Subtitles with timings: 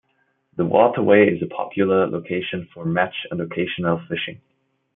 [0.55, 4.41] The waterway is a popular location for match and occasional fishing.